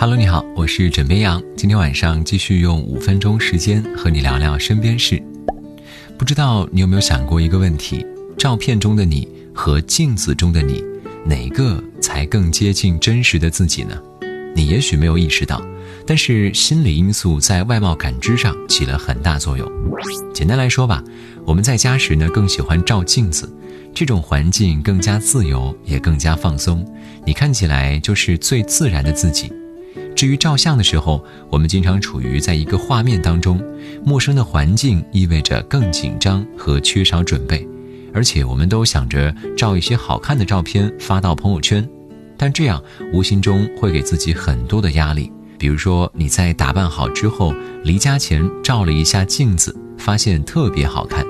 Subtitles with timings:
[0.00, 1.42] Hello，你好，我是枕边羊。
[1.58, 5.22] 今天晚上继续用五分钟时间和你聊聊身边事。
[6.16, 8.06] 不知道你有没有想过一个问题：
[8.38, 10.82] 照片中的你和镜子中的你，
[11.22, 13.94] 哪个才更接近真实的自己呢？
[14.56, 15.62] 你也许没有意识到，
[16.06, 19.70] 但是心理因素在外貌感知上起了很大作用。
[20.32, 21.04] 简单来说吧，
[21.44, 23.54] 我们在家时呢更喜欢照镜子，
[23.94, 26.82] 这种环境更加自由，也更加放松，
[27.26, 29.52] 你看起来就是最自然的自己。
[30.14, 33.62] 至于照相的时候，我们经常处于在一个画面当中，
[34.04, 37.66] 陌生的环境意味着更紧张和缺少准备，
[38.12, 41.88] 而且我们都想着照一些好看的照片发到朋友圈，
[42.36, 42.82] 但这样
[43.14, 45.32] 无形中会给自己很多的压力。
[45.58, 51.24] 比如说你在打扮好之后，离家前照了一下镜子，发现特别好看，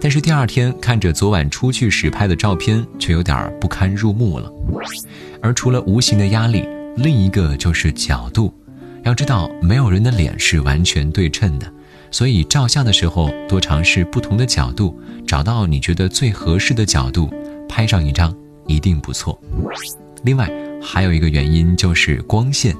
[0.00, 4.50] 但是第二天看着昨晚出去时拍的照片，却有点不堪入目了。
[5.40, 6.64] 而除了无形的压力，
[6.96, 8.52] 另一个就是角度，
[9.04, 11.72] 要知道没有人的脸是完全对称的，
[12.10, 17.32] 所以照相的时候多尝试不同的角度，找到你觉得最合适的角度，
[17.68, 18.34] 拍上一张
[18.66, 19.40] 一定不错。
[20.22, 20.50] 另外
[20.82, 22.76] 还有一个原因就是光线，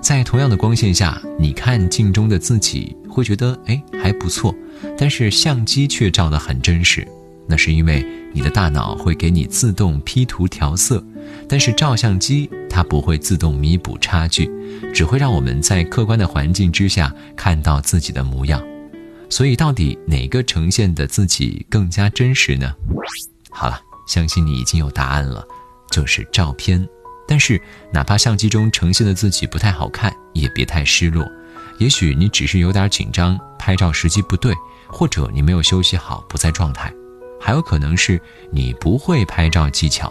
[0.00, 4.54] 在同样的光线下，你看镜中的自己会觉得哎还不错，
[4.96, 7.06] 但是相机却照得很真实，
[7.46, 11.04] 那是因为你的大脑会给你自动 P 图调色。
[11.48, 14.50] 但是照相机它不会自动弥补差距，
[14.92, 18.62] 只会让我们在客观的环境之下看到自己的模样。
[19.30, 22.72] 所以到底哪个呈现的自己更加真实呢？
[23.50, 25.46] 好了，相信你已经有答案了，
[25.90, 26.86] 就是照片。
[27.26, 31.26] 但是哪怕相机中呈现的自己不太好看，也别太失落。
[31.78, 34.54] 也许你只是有点紧张，拍照时机不对，
[34.86, 36.92] 或者你没有休息好，不在状态，
[37.44, 38.18] 还有可能是
[38.50, 40.10] 你不会拍照技巧。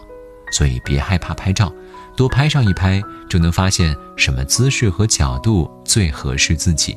[0.51, 1.73] 所以别害怕拍照，
[2.15, 6.95] 多拍上一拍就能发现什么姿势和角度最合适自己。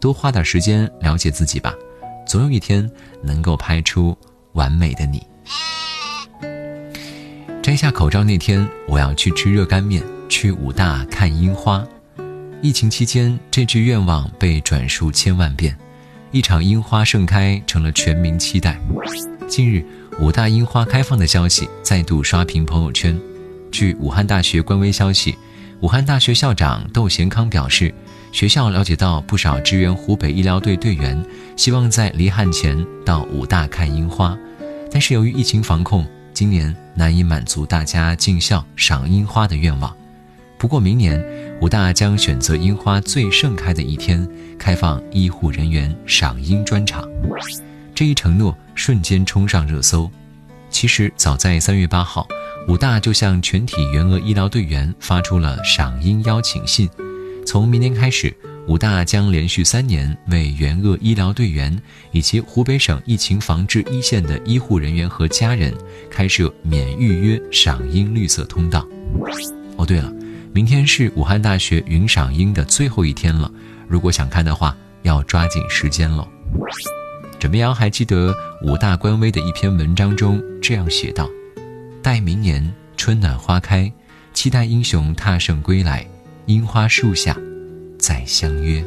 [0.00, 1.74] 多花点时间了解自己吧，
[2.26, 2.90] 总有一天
[3.22, 4.16] 能够拍出
[4.52, 5.22] 完美的你。
[7.62, 11.86] 摘下口罩那天，我要去吃热干面，去武大看樱花。
[12.62, 15.76] 疫情期间，这句愿望被转述千万遍，
[16.30, 18.80] 一场樱花盛开成了全民期待。
[19.48, 19.84] 近日。
[20.20, 23.16] 武大樱花开放的消息再度刷屏朋友圈。
[23.70, 25.36] 据武汉大学官微消息，
[25.80, 27.94] 武汉大学校长窦贤康表示，
[28.32, 31.24] 学校了解到不少支援湖北医疗队队员
[31.56, 34.36] 希望在离汉前到武大看樱花，
[34.90, 36.04] 但是由于疫情防控，
[36.34, 39.94] 今年难以满足大家进校赏樱花的愿望。
[40.58, 41.24] 不过明年，
[41.60, 47.08] 武大将选择樱花最盛开的一天，开放医护人员赏樱专场。
[47.98, 50.08] 这一承诺瞬间冲上热搜。
[50.70, 52.28] 其实早在三月八号，
[52.68, 56.88] 武大就向全体援鄂医疗队员发出了赏樱邀请信。
[57.44, 58.32] 从明年开始，
[58.68, 61.76] 武大将连续三年为援鄂医疗队员
[62.12, 65.74] 以及湖北省疫情防治一线的医护人员和家人
[66.08, 68.86] 开设免预约赏樱绿色通道。
[69.76, 70.14] 哦，对了，
[70.54, 73.50] 明天是武汉大学云赏樱的最后一天了，
[73.88, 76.28] 如果想看的话，要抓紧时间喽。
[77.38, 81.30] 枕边羊还记得武大官微的一篇文章中这样写道
[82.02, 83.90] ：“待明年春暖花开，
[84.34, 86.04] 期待英雄踏胜归来，
[86.46, 87.36] 樱花树下
[87.96, 88.84] 再相约。”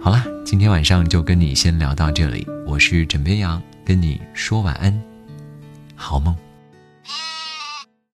[0.00, 2.46] 好了，今天晚上就跟你先聊到这里。
[2.66, 5.02] 我是枕边羊，跟你说晚安，
[5.94, 6.34] 好梦。